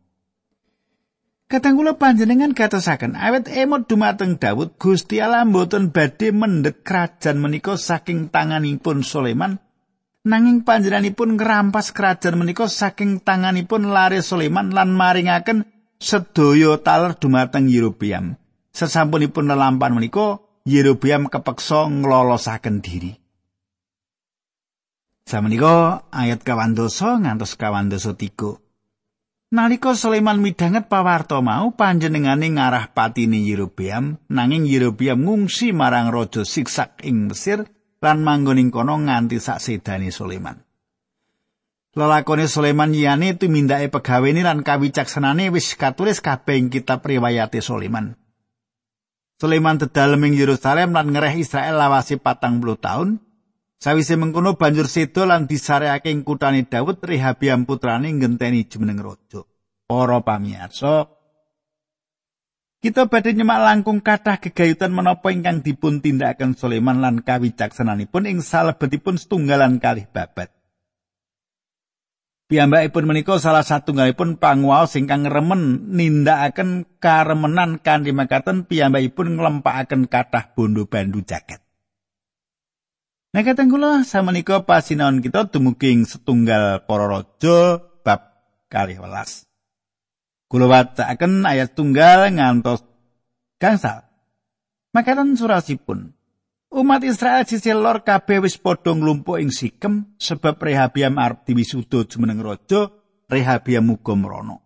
Kadang 1.49 1.81
kula 1.81 1.95
panjenengan 1.97 2.53
katosaken 2.53 3.17
awet 3.17 3.49
emot 3.49 3.89
dumateng 3.89 4.37
Daud 4.37 4.77
Gusti 4.77 5.23
Allah 5.23 5.47
mboten 5.47 5.95
badhe 5.95 6.35
mendhet 6.35 6.83
kerajaan 6.83 7.39
menika 7.39 7.79
saking 7.79 8.33
tanganipun 8.33 9.07
Sulaiman. 9.07 9.63
Nanging 10.27 10.67
panjenenganipun 10.67 11.39
ngrampas 11.39 11.95
kerajaan 11.95 12.37
menika 12.37 12.67
saking 12.69 13.23
tanganipun 13.23 13.95
lare 13.95 14.21
Sulaiman 14.21 14.75
lan 14.75 14.93
maringaken 14.93 15.65
sedaya 16.03 16.77
taler 16.83 17.17
dumateng 17.17 17.71
Yerobeam 17.71 18.37
sesampunipun 18.79 19.51
lelampan 19.51 19.91
menika 19.99 20.39
Yerobeam 20.63 21.27
kepeksa 21.27 21.91
nglolosaken 21.91 22.79
diri. 22.79 23.19
Samenika 25.27 26.07
ayat 26.15 26.47
kawandosa 26.47 27.19
ngantos 27.19 27.59
kawandosa 27.59 28.15
tiga. 28.15 28.63
Nalika 29.49 29.97
Sulaiman 29.97 30.45
midanget 30.45 30.93
pawarta 30.93 31.41
mau 31.41 31.73
panjenengane 31.73 32.53
ngarah 32.53 32.93
patine 32.93 33.41
Yerobeam 33.41 34.21
nanging 34.29 34.69
Yerobeam 34.69 35.25
ngungsi 35.25 35.73
marang 35.73 36.13
raja 36.13 36.45
Siksak 36.45 37.01
ing 37.01 37.33
Mesir 37.33 37.65
lan 38.05 38.21
manggon 38.21 38.61
ing 38.61 38.69
kono 38.69 39.01
nganti 39.01 39.41
sak 39.41 39.59
sedane 39.65 40.13
Sulaiman. 40.13 40.61
Lelakone 41.97 42.45
Sulaiman 42.45 42.93
yane 42.93 43.41
tumindake 43.41 43.89
pegawene 43.89 44.45
lan 44.45 44.61
kawicaksanane 44.61 45.49
wis 45.49 45.73
katulis 45.81 46.21
kabeh 46.21 46.61
ing 46.61 46.69
kitab 46.69 47.01
riwayate 47.01 47.65
Sulaiman. 47.65 48.28
Sulaiman 49.39 49.79
dedalem 49.79 50.27
ing 50.27 50.35
Yerusalem 50.35 50.91
lan 50.91 51.15
ngereh 51.15 51.39
Israel 51.39 51.79
lawase 51.79 52.19
patang 52.19 52.59
puluh 52.59 52.75
tahun. 52.75 53.23
Sawise 53.79 54.19
mengkono 54.19 54.59
banjur 54.59 54.91
sedo 54.91 55.23
lan 55.23 55.47
disareake 55.47 56.11
ing 56.11 56.27
kutane 56.27 56.67
Daud 56.67 56.99
Rehabiam 56.99 57.63
putrane 57.63 58.11
ngenteni 58.11 58.67
jumeneng 58.67 58.99
raja. 58.99 59.47
Para 59.87 60.19
pamirsa, 60.27 61.07
kita 62.83 63.07
badhe 63.07 63.39
nyemak 63.39 63.63
langkung 63.63 64.03
kathah 64.03 64.43
gegayutan 64.43 64.91
menapa 64.91 65.31
ingkang 65.31 65.63
dipun 65.63 66.03
tindakaken 66.03 66.59
Sulaiman 66.59 66.99
lan 66.99 67.23
kawicaksananipun 67.23 68.27
ing 68.27 68.43
salebetipun 68.43 69.15
setunggalan 69.15 69.79
kalih 69.79 70.11
babat. 70.11 70.51
Piyambakipun 72.49 73.05
menika 73.05 73.37
salah 73.37 73.61
satunggalipun 73.61 74.41
panguwaos 74.41 74.97
ingkang 74.97 75.29
remen 75.29 75.93
nindakaken 75.93 76.89
karemenan 76.97 77.77
kanthi 77.85 78.17
makaten 78.17 78.65
piyambakipun 78.65 79.37
nglempakaken 79.37 80.09
kathah 80.09 80.57
bondo 80.57 80.89
bandu 80.89 81.21
jagat. 81.21 81.61
Nah 83.37 83.45
kateng 83.45 83.69
kula 83.69 84.01
samenika 84.09 84.65
pasinaon 84.65 85.21
kita 85.21 85.53
dumugi 85.53 85.93
setunggal 86.09 86.89
para 86.89 87.05
raja 87.05 87.85
bab 88.01 88.41
kalih 88.73 88.97
welas. 88.97 89.45
Kula 90.49 90.73
wacaken 90.73 91.45
ayat 91.45 91.77
tunggal 91.77 92.33
ngantos 92.33 92.81
gangsal. 93.61 94.09
Makaten 94.97 95.37
surasipun. 95.37 96.18
Umat 96.69 97.01
Israel 97.01 97.49
sisi 97.49 97.73
lor 97.73 98.05
kabeh 98.05 98.45
wis 98.45 98.61
padha 98.61 98.93
nglumpuk 98.93 99.41
ing 99.41 99.49
Sikem 99.49 100.13
sebab 100.21 100.61
Rehabiam 100.61 101.17
arep 101.17 101.49
diwisuda 101.49 102.05
jumeneng 102.05 102.45
raja, 102.45 102.93
Rehabiam 103.25 103.89
muga 103.89 104.13
mrana. 104.13 104.61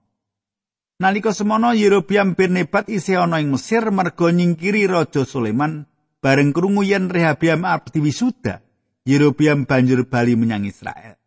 Nalika 0.99 1.31
semono 1.31 1.71
Yerobiam 1.71 2.35
bin 2.35 2.59
Nebat 2.59 2.91
isih 2.91 3.23
ing 3.23 3.55
Mesir 3.55 3.87
merga 3.95 4.35
nyingkiri 4.35 4.91
raja 4.91 5.23
Sulaiman 5.23 5.87
bareng 6.19 6.51
krungu 6.51 6.83
yen 6.83 7.07
Rehabiam 7.07 7.63
arep 7.63 7.95
diwisuda. 7.95 8.67
Yerobiam 9.07 9.63
banjur 9.67 10.03
bali 10.07 10.35
menyang 10.35 10.67
Israel. 10.67 11.19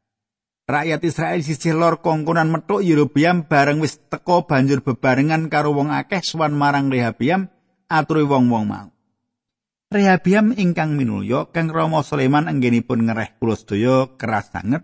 Rakyat 0.68 1.02
Israel 1.08 1.40
sisi 1.40 1.72
lor 1.72 2.04
kongkonan 2.04 2.52
metuk 2.52 2.84
Yerobiam 2.84 3.48
bareng 3.48 3.80
wis 3.80 3.96
teko 4.12 4.44
banjur 4.44 4.84
bebarengan 4.84 5.48
karo 5.48 5.72
wong 5.72 5.92
akeh 5.92 6.20
suwan 6.20 6.52
marang 6.52 6.92
Rehabiam 6.92 7.48
aturi 7.88 8.28
wong-wong 8.28 8.68
mau. 8.68 8.95
Rehabiam 9.96 10.52
ingkang 10.52 11.00
minulya 11.00 11.48
kang 11.56 11.72
Rama 11.72 12.04
Sulaiman 12.04 12.52
anggenipun 12.52 13.08
ngereh 13.08 13.40
kula 13.40 13.56
sedaya 13.56 14.12
keras 14.20 14.52
sanget. 14.52 14.84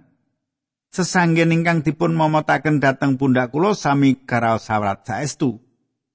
Sesanggen 0.88 1.52
ingkang 1.52 1.84
dipun 1.84 2.16
momotaken 2.16 2.80
dhateng 2.80 3.20
pundak 3.20 3.52
kula 3.52 3.76
sami 3.76 4.24
karaos 4.24 4.72
sawrat 4.72 5.04
saestu. 5.04 5.60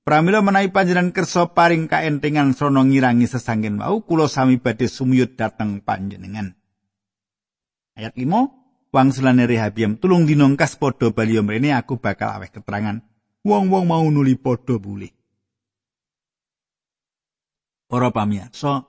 Pramila 0.01 0.41
menawi 0.41 0.73
panjenengan 0.73 1.13
kersa 1.13 1.53
paring 1.53 1.93
kaentingan 1.93 2.57
srana 2.57 2.89
ngirangi 2.89 3.29
sesanggen 3.29 3.77
wau 3.85 4.01
kula 4.01 4.33
sami 4.33 4.57
badhe 4.57 4.89
sumiyut 4.89 5.37
dhateng 5.37 5.85
panjenengan. 5.85 6.57
Ayat 8.01 8.17
5 8.17 8.97
Wangsulane 8.97 9.45
Rehabiam 9.45 10.01
tulung 10.01 10.25
dinongkas 10.25 10.81
padha 10.81 11.13
bali 11.13 11.37
mrene 11.37 11.77
aku 11.77 12.01
bakal 12.01 12.33
aweh 12.33 12.49
keterangan. 12.49 13.05
Wong-wong 13.45 13.85
mau 13.85 14.09
nuli 14.09 14.41
padha 14.41 14.81
bulih. 14.81 15.13
Para 17.87 18.11
pamirsa, 18.11 18.83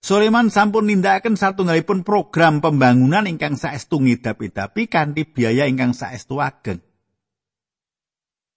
Sulaiman 0.00 0.48
sampun 0.48 0.88
nindakaken 0.88 1.36
satunggalipun 1.36 2.08
program 2.08 2.64
pembangunan 2.64 3.28
ingkang 3.28 3.60
saestu 3.60 4.00
ngidap-idapi 4.00 4.88
kanthi 4.88 5.28
biaya 5.28 5.68
ingkang 5.68 5.92
saestu 5.92 6.40
ageng. 6.40 6.80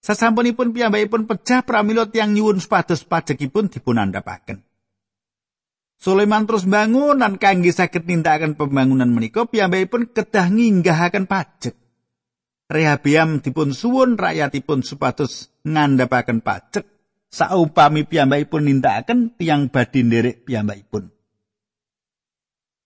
Sasampunipun 0.03 0.71
piyambakipun 0.71 1.27
pecah 1.27 1.63
pramila 1.63 2.07
tiyang 2.07 2.35
nyuwun 2.35 2.63
supados 2.63 3.03
pajekipun 3.07 3.71
dipun 3.71 3.99
andhapaken. 3.99 4.63
Sulaiman 5.99 6.43
terus 6.43 6.67
bangun 6.67 7.23
dan 7.23 7.39
kangge 7.39 7.71
saged 7.71 8.03
nindakaken 8.03 8.59
pembangunan 8.59 9.07
menika 9.07 9.47
piyambakipun 9.47 10.11
kedah 10.11 10.47
nginggahaken 10.51 11.27
pajek. 11.27 11.75
Rehabiam 12.67 13.39
dipun 13.39 13.71
suwun 13.71 14.19
rakyatipun 14.19 14.83
supados 14.83 15.51
ngandhapaken 15.63 16.39
pajek 16.43 16.83
saupami 17.31 18.03
piyambakipun 18.03 18.67
nindakaken 18.67 19.39
tiang 19.39 19.71
badhe 19.71 20.03
nderek 20.03 20.43
piyambakipun. 20.43 21.12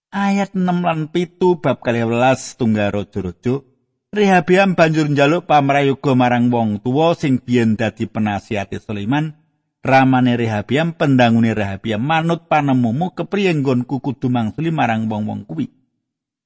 Ayat 0.07 0.55
6 0.55 0.63
lan 0.63 1.11
7 1.11 1.59
bab 1.59 1.83
12 1.83 2.55
tunggal 2.55 2.95
raja-raja 2.95 3.59
Rehabiam 4.07 4.71
banjur 4.71 5.11
njaluk 5.11 5.43
pamrayoga 5.51 6.15
marang 6.15 6.47
wong 6.47 6.79
tuwa 6.79 7.11
sing 7.11 7.43
biyen 7.43 7.75
dadi 7.75 8.07
penasihati 8.07 8.79
Sulaiman. 8.79 9.35
Ramane 9.83 10.39
Rehabiam 10.39 10.95
pendangune 10.95 11.51
Rehabiam 11.51 11.99
manut 11.99 12.47
panemumu 12.47 13.11
kepriye 13.11 13.51
nggonku 13.51 13.99
kudu 13.99 14.31
mangsuli 14.31 14.71
marang 14.71 15.11
wong-wong 15.11 15.43
kuwi. 15.43 15.67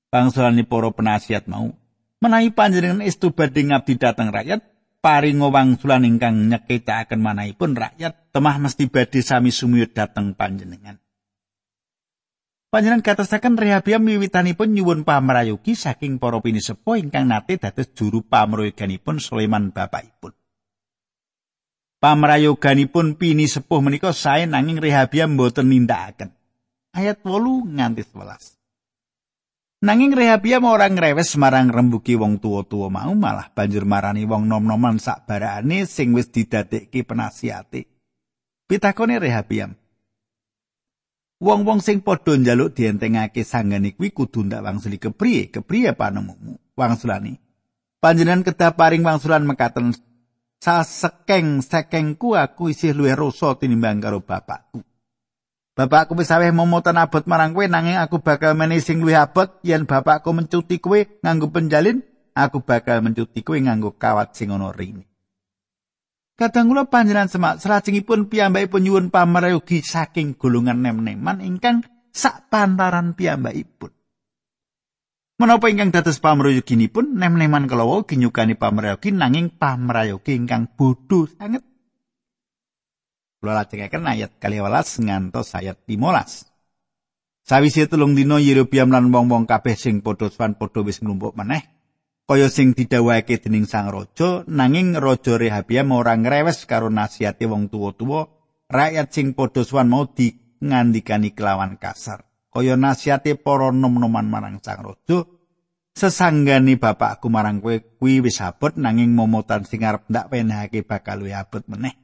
Bangsulane 0.09 0.65
para 0.65 0.89
penasihat 0.89 1.45
mau 1.45 1.69
menawi 2.17 2.49
panjenengan 2.49 3.05
estu 3.05 3.29
badhe 3.29 3.61
ngabdi 3.61 3.93
dhateng 4.01 4.33
rakyat 4.33 4.61
paringa 5.05 5.53
wangsulan 5.53 6.01
ingkang 6.01 6.49
nyeketaken 6.49 7.21
manahipun 7.21 7.77
rakyat 7.77 8.33
temah 8.33 8.57
mesti 8.57 8.89
badhe 8.89 9.21
sami 9.21 9.53
sumiyut 9.53 9.93
dhateng 9.93 10.33
panjenengan. 10.33 10.97
Panjenengan 12.71 13.03
katasaken 13.03 13.59
Rehabiam 13.59 13.99
wiwitanipun 13.99 14.71
nyuwun 14.71 15.03
pamrayogi 15.03 15.75
saking 15.75 16.23
para 16.23 16.39
pinisepuh 16.39 17.03
ingkang 17.03 17.27
nate 17.27 17.59
dados 17.59 17.91
juru 17.91 18.23
pamrayoganipun 18.23 19.19
Sulaiman 19.19 19.75
bapakipun. 19.75 20.31
Pamrayoganipun 21.99 23.19
pinisepuh 23.19 23.83
menika 23.83 24.15
sae 24.15 24.47
nanging 24.47 24.79
Rehabiam 24.79 25.35
boten 25.35 25.67
nindakaken. 25.67 26.31
Ayat 26.95 27.19
8 27.27 27.75
nganti 27.75 28.07
11. 28.07 29.83
Nanging 29.83 30.15
Rehabiam 30.15 30.63
ora 30.63 30.87
ngrewes 30.87 31.35
marang 31.35 31.75
rembuki 31.75 32.15
wong 32.15 32.39
tuwa-tuwa 32.39 32.87
mau 32.87 33.11
malah 33.19 33.51
banjur 33.51 33.83
marani 33.83 34.23
wong 34.23 34.47
nom-noman 34.47 34.95
sak 34.95 35.27
sing 35.91 36.15
wis 36.15 36.31
didadekke 36.31 37.03
penasihati. 37.03 37.83
Pitakone 38.63 39.19
Rehabiam. 39.19 39.80
Wong-wong 41.41 41.81
sing 41.81 42.05
padha 42.05 42.37
njaluk 42.37 42.77
dientengake 42.77 43.41
sanggane 43.41 43.97
kuwi 43.97 44.13
kudu 44.13 44.45
ndak 44.45 44.61
wangsuli 44.61 45.01
kepriye? 45.01 45.49
Kepriye 45.49 45.97
panemumu? 45.97 46.61
Wangsulani. 46.77 47.41
Panjenengan 47.97 48.45
kedah 48.45 48.77
paring 48.77 49.01
wangsulan 49.01 49.49
mekaten 49.49 49.97
sasekeng 50.61 51.65
sekengku 51.65 52.37
aku 52.37 52.69
isih 52.69 52.93
luwih 52.93 53.17
rasa 53.17 53.57
tinimbang 53.57 53.97
karo 53.97 54.21
bapakku. 54.21 54.85
Bapakku 55.73 56.13
wis 56.13 56.29
aweh 56.29 56.53
momoten 56.53 57.01
abot 57.01 57.25
marang 57.25 57.57
kowe 57.57 57.65
nanging 57.65 57.97
aku 57.97 58.21
bakal 58.21 58.53
menehi 58.53 58.77
sing 58.77 59.01
luwih 59.01 59.17
abot 59.17 59.49
yen 59.65 59.89
bapakku 59.89 60.29
mencuti 60.37 60.77
kowe 60.77 61.01
nganggo 61.25 61.49
penjalin, 61.49 62.05
aku 62.37 62.61
bakal 62.61 63.01
mencuti 63.01 63.41
kowe 63.41 63.57
nganggo 63.57 63.97
kawat 63.97 64.37
sing 64.37 64.53
ana 64.53 64.69
rine. 64.69 65.10
Kadang 66.39 66.71
kula 66.71 66.89
panjenengan 66.89 67.29
semak 67.29 67.61
salajengipun 67.61 68.31
piyambakipun 68.31 68.81
nyuwun 68.81 69.07
pamrayogi 69.13 69.85
saking 69.85 70.35
golongan 70.35 70.81
nem-neman 70.81 71.43
ingkang 71.43 71.85
sak 72.11 72.49
pantaran 72.49 73.13
piyambakipun. 73.13 73.93
Menapa 75.37 75.69
ingkang 75.69 75.89
dados 75.89 76.21
pamrayoginipun 76.21 77.17
nem-neman 77.17 77.65
kalawa 77.65 78.05
ginyukani 78.05 78.57
pamrayogi 78.57 79.13
nanging 79.13 79.53
pamrayogi 79.53 80.37
ingkang 80.37 80.69
bodho 80.77 81.29
sanget 81.29 81.65
Kula 83.41 83.57
lajengaken 83.57 84.05
ayat 84.05 84.37
12 84.37 85.01
ngantos 85.01 85.57
ayat 85.57 85.81
15. 85.89 86.45
Sawise 87.41 87.89
tulung 87.89 88.13
dina 88.13 88.37
Yerobiam 88.37 88.93
lan 88.93 89.09
wong-wong 89.09 89.49
kabeh 89.49 89.73
sing 89.73 90.05
padha 90.05 90.29
swan 90.29 90.53
padha 90.53 90.85
wis 90.85 91.01
nglumpuk 91.01 91.33
meneh, 91.33 91.65
kaya 92.31 92.47
sing 92.47 92.71
didhawuhake 92.71 93.43
dening 93.43 93.67
sang 93.67 93.91
raja, 93.91 94.47
nanging 94.47 94.95
raja 94.95 95.35
Rehabiam 95.35 95.91
ora 95.91 96.15
ngrewes 96.15 96.63
karo 96.63 96.87
nasihate 96.87 97.43
wong 97.43 97.67
tuwa-tuwa, 97.67 98.31
rakyat 98.71 99.11
sing 99.11 99.35
padha 99.35 99.67
swan 99.67 99.91
mau 99.91 100.07
di 100.07 100.31
ngandikani 100.63 101.35
kelawan 101.35 101.75
kasar. 101.75 102.23
Kaya 102.47 102.79
nasihate 102.79 103.35
para 103.35 103.75
nom-noman 103.75 104.31
marang 104.31 104.63
sang 104.63 104.79
raja, 104.79 105.27
sesanggani 105.91 106.79
bapakku 106.79 107.27
marang 107.27 107.59
kowe 107.59 107.75
kuwi 107.99 108.23
wis 108.23 108.39
abot 108.39 108.79
nanging 108.79 109.11
momotan 109.11 109.67
sing 109.67 109.83
arep 109.83 110.07
ndak 110.07 110.31
penehake 110.31 110.87
bakal 110.87 111.19
luwih 111.19 111.35
abot 111.35 111.67
meneh. 111.67 111.99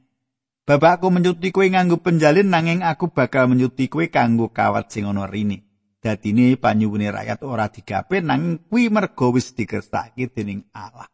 Bapakku 0.68 1.08
menyuti 1.08 1.48
kowe 1.56 1.64
nganggo 1.64 2.04
penjalin 2.04 2.52
nanging 2.52 2.84
aku 2.84 3.08
bakal 3.16 3.48
menyuti 3.48 3.88
kowe 3.88 4.04
kanggo 4.12 4.52
kawat 4.52 4.92
sing 4.92 5.08
ana 5.08 5.24
rine. 5.24 5.67
Dadine 5.98 6.54
panyuwune 6.54 7.10
rakyat 7.10 7.42
ora 7.42 7.66
digape 7.66 8.22
nanging 8.22 8.70
kuwi 8.70 8.86
merga 8.86 9.26
wis 9.34 9.50
dikersake 9.50 10.30
dening 10.30 10.62
Allah. 10.70 11.10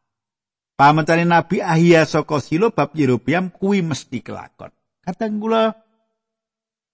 Pamentane 0.77 1.25
Nabi 1.25 1.65
Ahia 1.65 2.05
saka 2.05 2.43
Silo 2.43 2.75
bab 2.75 2.93
Yerobiam 2.93 3.49
kuwi 3.49 3.81
mesti 3.81 4.21
kelakon. 4.21 4.75
Kadang 5.01 5.41
kula 5.41 5.73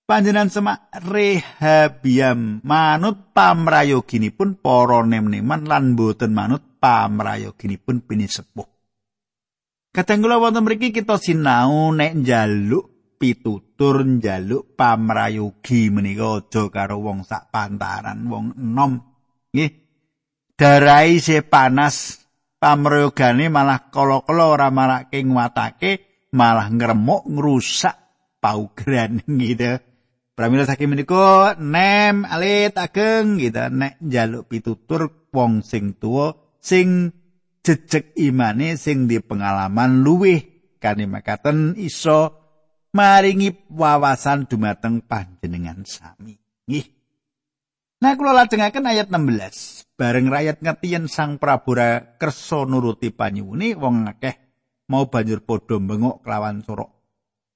panjenengan 0.07 0.53
semak 0.53 0.87
Rehabiam 1.03 2.63
manut 2.63 3.35
pamrayoginipun 3.35 4.61
para 4.61 5.03
nem-neman 5.03 5.67
lan 5.67 5.97
boten 5.99 6.31
manut 6.31 6.63
pamrayoginipun 6.79 8.07
pinisepuh. 8.07 8.69
Kadang 9.91 10.23
kula 10.23 10.39
wonten 10.39 10.63
mriki 10.63 10.95
kita 10.95 11.19
sinau 11.19 11.91
nek 11.91 12.15
njaluk 12.23 13.00
pitutur 13.21 14.01
njaluk 14.01 14.73
pamrayogi 14.81 15.93
menika 15.93 16.41
aja 16.41 16.73
karo 16.73 17.05
wong 17.05 17.29
sak 17.29 17.53
pantaran. 17.53 18.25
Wong 18.25 18.57
enom 18.57 18.97
nggih. 19.53 19.73
Darai 20.57 21.21
se 21.21 21.45
panas 21.45 22.25
pamrayogane 22.57 23.53
malah 23.53 23.93
kala-kala 23.93 24.45
ora 24.49 24.69
marake 24.73 25.21
nguatake 25.21 25.93
malah 26.33 26.73
ngremuk 26.73 27.29
ngrusak 27.29 27.97
paugeran 28.41 29.21
gitu. 29.41 29.77
Pramila 30.33 30.65
saking 30.65 30.97
menika 30.97 31.61
nem 31.61 32.25
alit 32.25 32.73
ageng 32.81 33.37
gitu. 33.37 33.69
Nek 33.69 34.01
njaluk 34.01 34.49
pitutur 34.49 35.29
wong 35.29 35.61
sing 35.61 36.01
tuwa 36.01 36.33
sing 36.57 37.13
jejeg 37.61 38.17
imane 38.17 38.81
sing 38.81 39.05
di 39.05 39.21
pengalaman 39.21 40.01
luwih 40.01 40.41
kane 40.81 41.05
makaten 41.05 41.77
iso 41.77 42.40
maringi 42.91 43.67
wawasan 43.71 44.51
dumateng 44.51 45.03
panjenengan 45.05 45.83
sami 45.87 46.39
nggih 46.67 46.87
Nah 48.01 48.17
kula 48.17 48.33
lajengaken 48.33 48.89
ayat 48.89 49.13
16 49.13 49.93
bareng 50.01 50.33
rakyat 50.33 50.65
ngerti 50.65 50.97
yen 50.97 51.05
Sang 51.05 51.37
Prabu 51.37 51.77
kersa 52.17 52.65
nuruti 52.65 53.13
panyuwune 53.13 53.77
wong 53.77 54.09
akeh 54.09 54.41
mau 54.89 55.05
banjur 55.13 55.45
padha 55.45 55.77
bengok 55.77 56.25
kelawan 56.25 56.65
sorok 56.65 57.01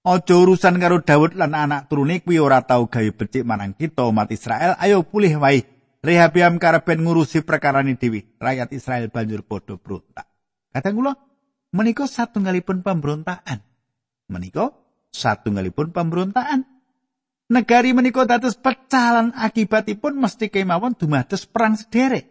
Aja 0.05 0.37
urusan 0.37 0.77
karo 0.77 1.01
Daud 1.01 1.33
lan 1.33 1.57
anak 1.57 1.89
turune 1.89 2.21
kuwi 2.21 2.37
ora 2.37 2.61
tau 2.61 2.93
gawe 2.93 3.09
becik 3.17 3.41
marang 3.41 3.73
kita 3.73 4.05
umat 4.05 4.29
Israel. 4.37 4.77
Ayo 4.77 5.01
pulih 5.01 5.41
wae. 5.41 5.65
Rehabiam 6.05 6.61
karepen 6.61 7.01
ngurusi 7.01 7.41
perkara 7.41 7.81
ini. 7.81 7.97
Rakyat 8.37 8.69
Israel 8.77 9.09
banjur 9.09 9.49
podo 9.49 9.81
berontak. 9.81 10.29
Kata 10.77 10.93
kula, 10.93 11.17
menika 11.73 12.05
satunggalipun 12.05 12.85
pemberontakan. 12.85 13.65
Menika 14.29 14.77
satunggalipun 15.15 15.95
pemberontakan. 15.95 16.67
Negari 17.47 17.95
menika 17.95 18.27
dados 18.27 18.59
pecalan 18.59 19.31
akibatipun 19.31 20.19
mesti 20.19 20.51
kemawon 20.51 20.99
dumados 20.99 21.47
perang 21.47 21.79
sederek. 21.79 22.27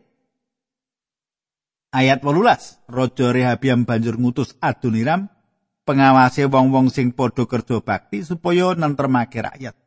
Ayat 1.93 2.25
18, 2.25 2.89
Raja 2.89 3.27
Rehabiam 3.29 3.85
banjur 3.85 4.17
ngutus 4.17 4.57
Adoniram 4.57 5.29
pengawase 5.85 6.49
wong-wong 6.49 6.89
sing 6.89 7.13
padha 7.13 7.45
kerja 7.45 7.77
bakti 7.85 8.25
supaya 8.25 8.73
nentremake 8.73 9.45
rakyat. 9.45 9.77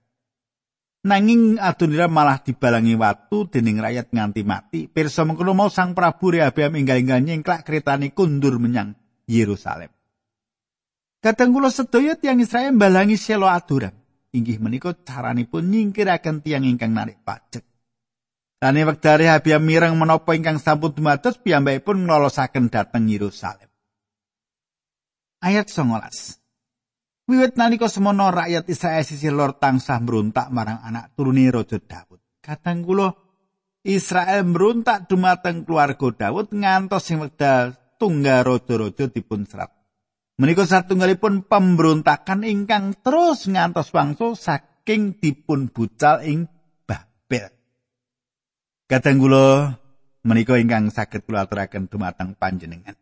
Nanging 1.07 1.59
Adonira 1.59 2.07
malah 2.07 2.43
dibalangi 2.43 2.95
watu 2.95 3.51
dening 3.51 3.83
rakyat 3.83 4.15
nganti 4.15 4.43
mati. 4.47 4.81
Pirsa 4.87 5.27
mengkono 5.27 5.55
mau 5.55 5.71
Sang 5.71 5.95
Prabu 5.95 6.35
Rehabiam 6.35 6.75
inggal-inggal 6.75 7.23
nyengklak 7.23 7.67
kretane 7.67 8.15
kundur 8.15 8.59
menyang 8.63 8.95
Yerusalem. 9.27 9.96
Kadang 11.27 11.51
kula 11.51 11.75
sedaya 11.75 12.15
tiyang 12.15 12.39
Israel 12.39 12.71
balangi 12.79 13.19
selo 13.19 13.51
Aduram. 13.51 13.91
Inggih 14.31 14.63
menika 14.63 14.95
caranipun 14.95 15.67
nyingkiraken 15.75 16.39
tiyang 16.39 16.63
ingkang 16.63 16.95
narik 16.95 17.19
pajak. 17.27 17.67
Dane 18.63 18.87
wekdal 18.87 19.27
Rehabiam 19.27 19.59
mireng 19.67 19.99
menapa 19.99 20.39
ingkang 20.39 20.63
sampun 20.63 20.95
dumados 20.95 21.35
piyambakipun 21.43 22.07
nglolosaken 22.07 22.71
dhateng 22.71 23.11
Yerusalem. 23.11 23.67
ayat 25.43 25.67
19. 25.71 27.27
Wiwit 27.27 27.59
nalika 27.59 27.91
semono 27.91 28.31
rakyat 28.31 28.71
Israel 28.71 29.03
sisih 29.03 29.35
lor 29.35 29.59
tansah 29.59 29.99
meruntak 29.99 30.47
marang 30.55 30.79
anak 30.79 31.15
turune 31.19 31.51
Raja 31.51 31.83
Daud. 31.83 32.23
Kula 32.87 33.11
Israel 33.83 34.47
meruntak 34.47 35.11
dumateng 35.11 35.67
keluarga 35.67 36.31
Daud 36.31 36.55
ngantos 36.55 37.03
sing 37.03 37.19
wekdal 37.19 37.75
tunggal 37.99 38.47
raja-raja 38.47 39.11
dipun 39.11 39.43
serat. 39.43 39.76
Menika 40.37 40.69
satunggalipun 40.69 41.49
pemberontakan 41.49 42.45
ingkang 42.45 42.93
terus 43.01 43.49
ngantos 43.49 43.89
wangsul 43.93 44.37
saking 44.37 45.17
dipun 45.17 45.73
bucal 45.73 46.21
ing 46.21 46.45
Babel. 46.85 47.49
Kadang 48.85 49.17
kula 49.17 49.81
menika 50.29 50.61
ingkang 50.61 50.93
saged 50.93 51.25
kula 51.25 51.49
aturaken 51.49 51.89
dumateng 51.89 52.37
panjenengan. 52.37 53.01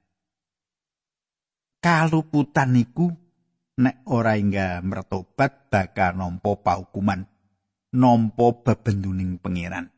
kaluputan 1.85 2.73
niku 2.73 3.13
nek 3.77 4.09
ora 4.09 4.41
ingga 4.41 4.81
mertobat 4.81 5.69
bakal 5.69 6.17
nampa 6.17 6.57
paukuman 6.57 7.29
nampa 7.93 8.47
bebenduning 8.65 9.37
pangeran 9.37 9.93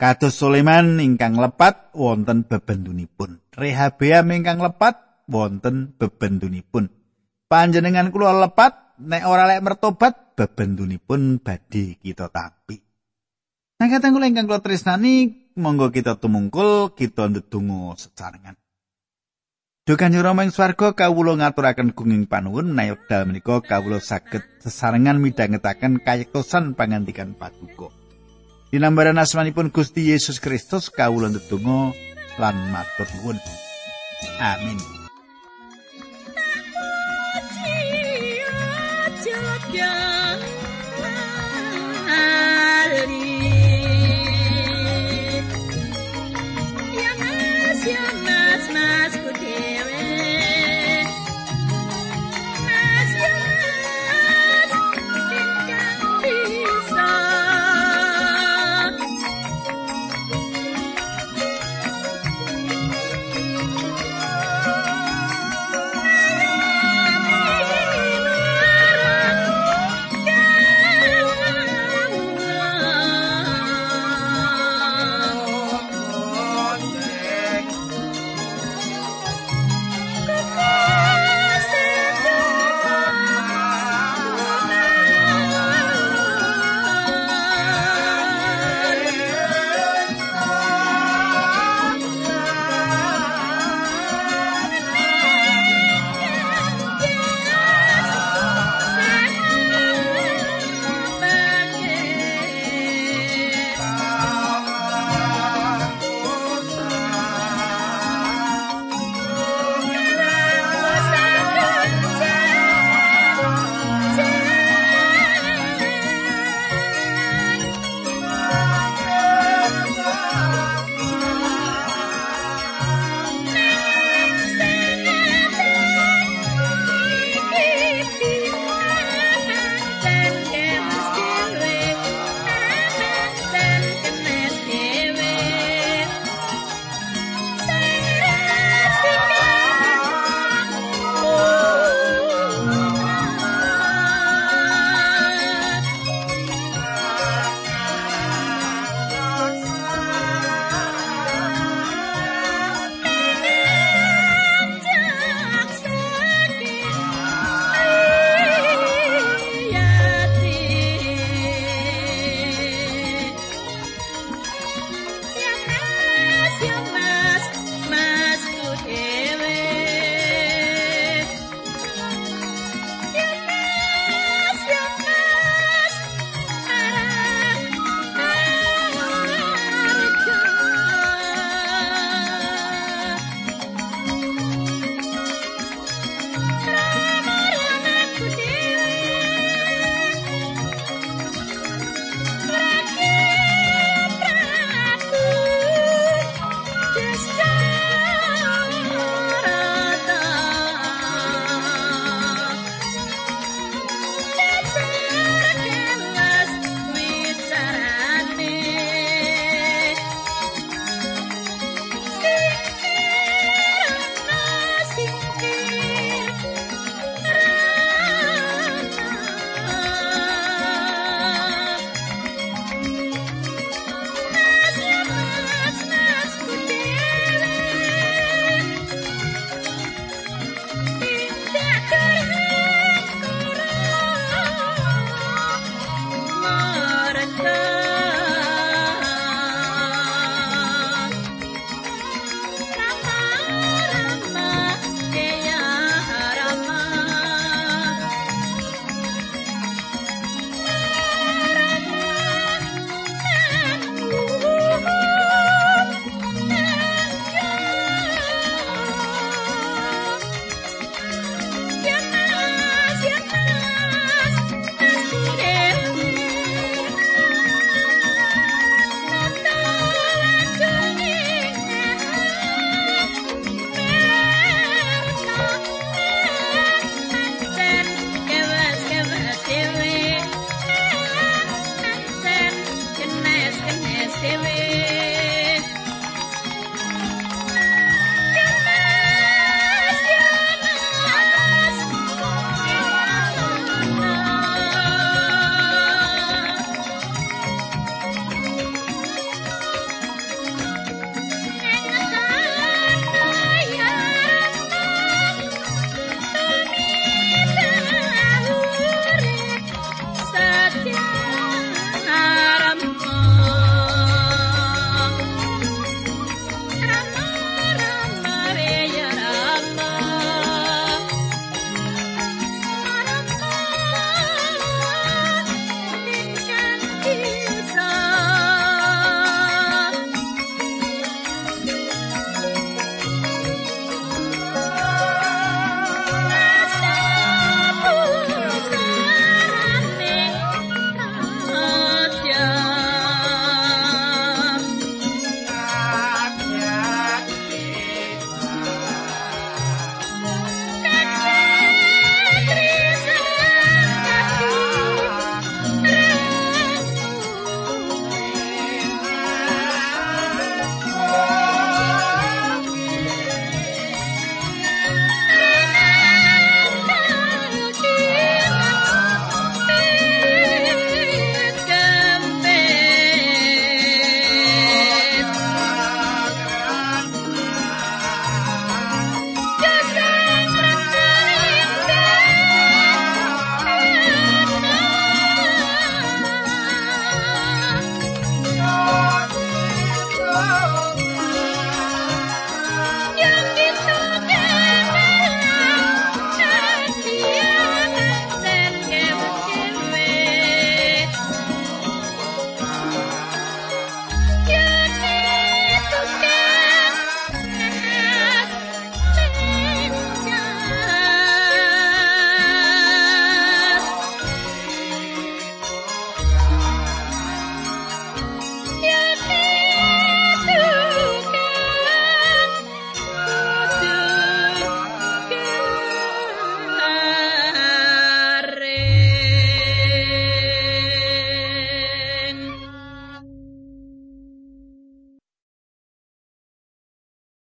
kados 0.00 0.40
Sulaiman 0.40 0.96
ingkang 0.96 1.36
lepat 1.36 1.92
wonten 1.92 2.48
bebendunipun 2.48 3.44
Rehabeam 3.52 4.32
ingkang 4.32 4.64
lepat 4.64 5.05
wonten 5.26 5.94
bebendunipun 5.98 6.90
panjenengan 7.50 8.10
kula 8.10 8.34
lepat 8.46 8.98
nek 9.02 9.22
ora 9.26 9.46
lek 9.46 9.62
mertobat 9.62 10.34
bebendunipun 10.38 11.42
badhe 11.42 11.98
kita 12.00 12.30
tapi 12.32 12.86
Nah, 13.76 13.92
kata 13.92 14.08
kula 14.08 14.32
ingkang 14.32 14.48
kula 14.48 14.64
tresnani, 14.64 15.52
monggo 15.52 15.92
kita 15.92 16.16
tumungkul, 16.16 16.96
kita 16.96 17.28
ndedonga 17.28 17.92
secarengan. 18.00 18.56
Dukan 19.86 20.18
Rama 20.18 20.42
ing 20.42 20.50
swarga 20.50 20.98
kawula 20.98 21.38
ngaturaken 21.38 21.94
gunging 21.94 22.26
panuwun 22.26 22.74
menawi 22.74 22.98
wekdal 22.98 23.22
menika 23.22 23.62
kawula 23.62 24.02
saged 24.02 24.42
sesarengan 24.58 25.22
midhangetaken 25.22 26.02
kayektosan 26.02 26.74
pangandikan 26.74 27.38
paduka. 27.38 27.94
Dinambaran 28.74 29.14
asmanipun 29.14 29.70
Gusti 29.70 30.10
Yesus 30.10 30.42
Kristus 30.42 30.90
kawula 30.90 31.30
ndedonga 31.30 31.94
lan 32.42 32.56
matur 32.74 33.06
nuwun. 33.22 33.38
Amin. 34.42 34.95
cha 39.76 39.92